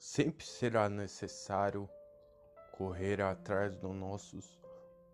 [0.00, 1.86] Sempre será necessário
[2.72, 4.58] correr atrás dos nossos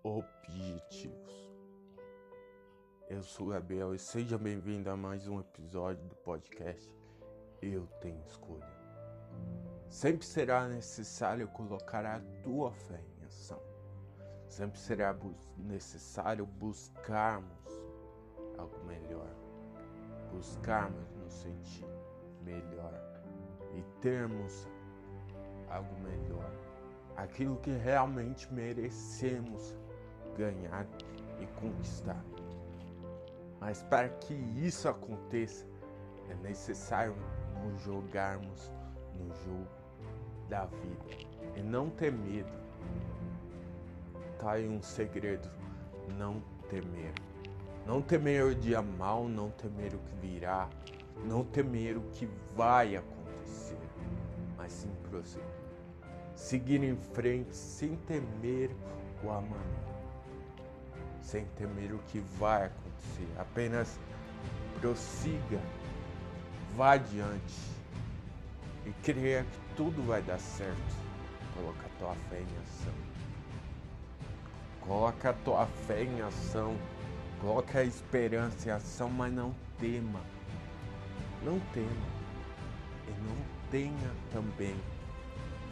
[0.01, 1.51] objetivos.
[3.08, 6.88] Eu sou Gabriel e seja bem-vindo a mais um episódio do podcast
[7.60, 8.79] Eu Tenho Escolha.
[9.89, 13.61] Sempre será necessário colocar a tua fé em ação.
[14.46, 17.68] Sempre será bu necessário buscarmos
[18.57, 19.34] algo melhor.
[20.30, 21.89] Buscarmos nos sentir
[22.45, 22.95] melhor
[23.75, 24.68] e termos
[25.70, 26.51] algo melhor,
[27.16, 29.75] aquilo que realmente merecemos
[30.37, 30.87] ganhar
[31.41, 32.25] e conquistar.
[33.61, 35.66] Mas para que isso aconteça,
[36.29, 37.15] é necessário
[37.62, 38.73] nos jogarmos
[39.15, 39.66] no jogo
[40.48, 42.53] da vida e não ter medo.
[44.39, 45.48] Tá aí um segredo:
[46.17, 47.12] não temer.
[47.87, 50.69] Não temer o dia mal, não temer o que virá,
[51.25, 53.66] não temer o que vai acontecer,
[54.66, 55.47] mas sim prosseguir
[56.34, 58.70] seguir em frente sem temer
[59.22, 59.56] o amanhã,
[61.22, 63.28] sem temer o que vai acontecer.
[63.39, 63.98] Apenas
[64.81, 65.61] prossiga,
[66.77, 67.55] vá adiante
[68.84, 70.97] e creia que tudo vai dar certo.
[71.55, 72.94] Coloca a tua fé em ação.
[74.81, 76.77] Coloca a tua fé em ação.
[77.41, 80.20] Coloca a esperança em ação, mas não tema.
[81.42, 82.17] Não tema.
[83.09, 84.75] E não tenha também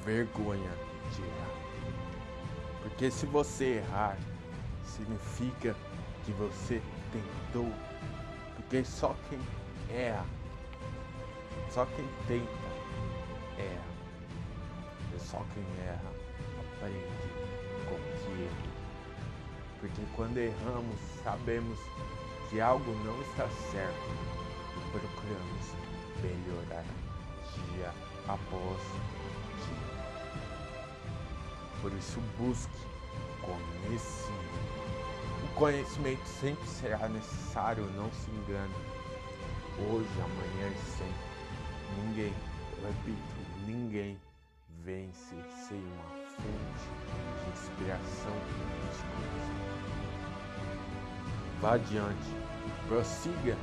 [0.05, 0.70] vergonha
[1.12, 1.64] de errar.
[2.83, 4.17] Porque se você errar,
[4.84, 5.75] significa
[6.25, 7.72] que você tentou.
[8.56, 9.41] Porque só quem
[9.91, 10.27] erra,
[11.70, 12.50] só quem tenta,
[13.59, 13.95] erra.
[15.15, 16.12] E só quem erra
[16.61, 17.05] aprende
[17.89, 18.75] com que erra.
[19.81, 21.78] Porque quando erramos, sabemos
[22.50, 24.11] que algo não está certo
[24.77, 25.75] e procuramos
[26.22, 26.84] melhorar
[27.72, 27.92] dia
[28.28, 28.80] após
[29.66, 29.94] dia.
[31.80, 32.86] Por isso, busque
[33.41, 34.74] conhecimento.
[35.42, 38.75] O conhecimento sempre será necessário, não se engane.
[39.78, 41.34] Hoje, amanhã e sempre.
[42.03, 42.34] Ninguém,
[42.82, 44.19] repito, ninguém
[44.84, 45.34] vence
[45.69, 46.04] sem uma
[46.37, 46.88] fonte
[47.41, 49.84] de inspiração e conhecimento.
[51.60, 52.31] Vá adiante,
[52.88, 53.56] prossiga,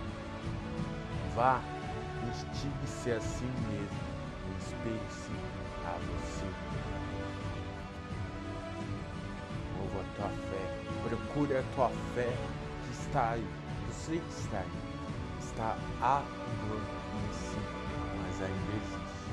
[1.36, 1.62] vá,
[2.30, 4.00] instigue-se a si mesmo,
[4.58, 5.32] inspire-se
[5.86, 6.46] a você.
[9.78, 10.64] Mova a tua fé,
[11.10, 12.32] procure a tua fé
[12.86, 13.48] que está aí.
[13.88, 14.72] Eu sei que está aí,
[15.40, 17.72] está adormecida,
[18.18, 19.32] mas ainda existe.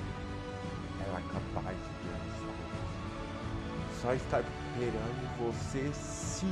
[1.06, 2.58] Ela é capaz de realizar.
[4.00, 6.46] Só está esperando você se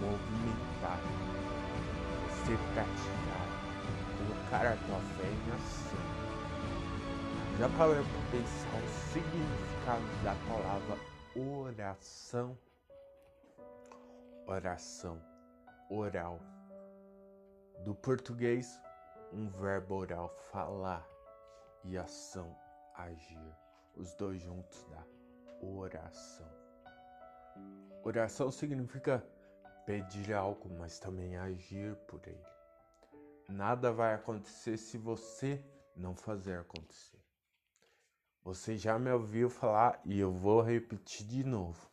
[0.00, 0.98] movimentar,
[2.28, 3.41] você praticar,
[4.52, 5.98] colocar a tua fé em ação.
[7.58, 10.98] Já parou para pensar o significado da palavra
[11.34, 12.58] oração?
[14.46, 15.22] Oração,
[15.88, 16.38] oral.
[17.84, 18.78] Do português,
[19.32, 21.06] um verbo oral, falar,
[21.84, 22.54] e ação,
[22.94, 23.56] agir.
[23.96, 25.02] Os dois juntos dá
[25.66, 26.46] oração.
[28.04, 29.24] Oração significa
[29.86, 32.51] pedir algo, mas também agir por ele.
[33.54, 35.62] Nada vai acontecer se você
[35.94, 37.20] não fazer acontecer.
[38.42, 41.86] Você já me ouviu falar e eu vou repetir de novo.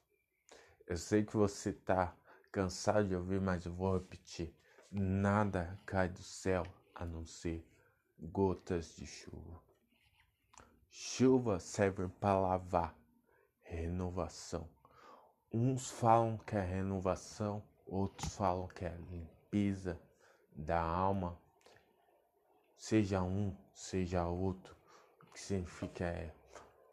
[0.88, 2.16] Eu sei que você está
[2.50, 4.56] cansado de ouvir, mas eu vou repetir.
[4.90, 6.64] Nada cai do céu
[6.96, 7.68] a não ser
[8.18, 9.62] gotas de chuva.
[10.90, 12.96] Chuva serve para lavar,
[13.64, 14.70] renovação.
[15.52, 20.00] Uns falam que é renovação, outros falam que é limpeza
[20.56, 21.38] da alma.
[22.80, 24.76] Seja um, seja outro,
[25.22, 26.34] o que significa é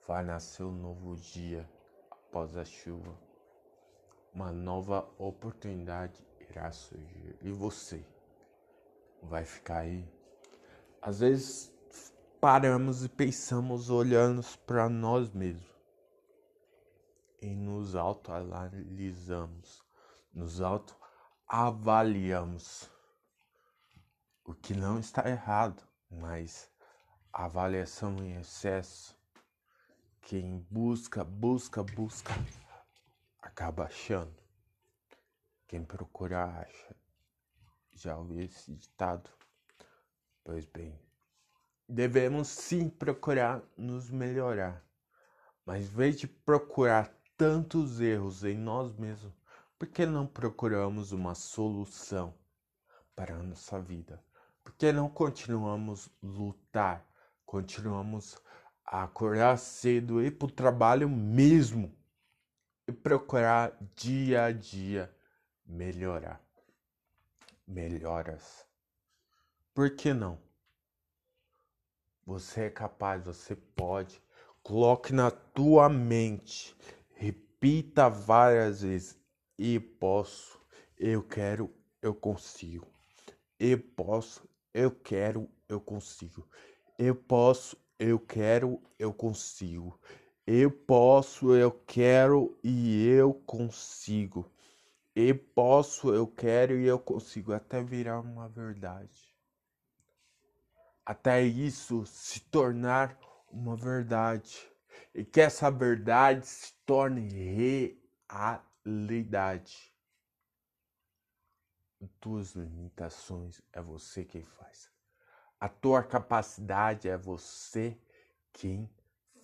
[0.04, 1.70] vai nascer um novo dia
[2.10, 3.16] após a chuva.
[4.34, 7.38] Uma nova oportunidade irá surgir.
[7.40, 8.04] E você
[9.22, 10.04] vai ficar aí?
[11.00, 11.72] Às vezes
[12.40, 15.70] paramos e pensamos olhando para nós mesmos
[17.40, 19.84] e nos autoanalisamos,
[20.34, 22.95] nos autoavaliamos.
[24.48, 26.70] O que não está errado, mas
[27.32, 29.18] avaliação em excesso,
[30.20, 32.32] quem busca, busca, busca,
[33.42, 34.40] acaba achando.
[35.66, 36.96] Quem procura, acha.
[37.90, 39.28] Já ouvi esse ditado?
[40.44, 40.96] Pois bem,
[41.88, 44.80] devemos sim procurar nos melhorar,
[45.64, 49.34] mas em vez de procurar tantos erros em nós mesmos,
[49.76, 52.32] por que não procuramos uma solução
[53.16, 54.24] para a nossa vida?
[54.66, 57.08] Por que não continuamos lutar,
[57.44, 58.36] continuamos
[58.84, 61.96] a acordar cedo, ir para o trabalho mesmo
[62.84, 65.14] e procurar dia a dia
[65.64, 66.44] melhorar.
[67.64, 68.66] Melhoras.
[69.72, 70.36] Por que não?
[72.24, 74.20] Você é capaz, você pode.
[74.64, 76.76] Coloque na tua mente.
[77.14, 79.16] Repita várias vezes.
[79.56, 80.60] E posso,
[80.98, 81.72] eu quero,
[82.02, 82.92] eu consigo.
[83.58, 86.46] Eu posso, eu quero, eu consigo.
[86.98, 89.98] Eu posso, eu quero, eu consigo.
[90.46, 94.52] Eu posso, eu quero e eu consigo.
[95.14, 99.34] Eu posso, eu quero e eu consigo até virar uma verdade.
[101.06, 103.18] Até isso se tornar
[103.50, 104.70] uma verdade.
[105.14, 107.30] E que essa verdade se torne
[108.28, 109.95] realidade.
[112.20, 114.90] Tuas limitações é você quem faz.
[115.60, 117.98] A tua capacidade é você
[118.52, 118.90] quem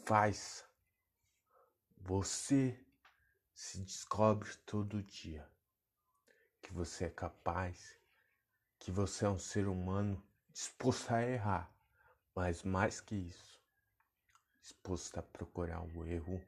[0.04, 0.64] faz.
[1.98, 2.78] Você
[3.54, 5.48] se descobre todo dia
[6.60, 7.98] que você é capaz,
[8.78, 11.72] que você é um ser humano disposto a errar,
[12.34, 13.60] mas mais que isso,
[14.60, 16.44] disposto a procurar o erro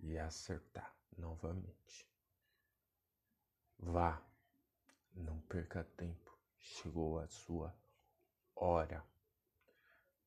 [0.00, 2.08] e acertar novamente.
[3.78, 4.22] Vá,
[5.14, 7.74] não perca tempo, chegou a sua
[8.54, 9.04] hora.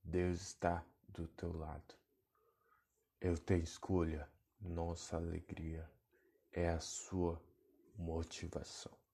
[0.04, 1.96] Deus está do teu lado.
[3.20, 4.30] Eu tenho escolha,
[4.60, 5.90] nossa alegria
[6.52, 7.42] é a sua
[7.98, 9.07] motivação.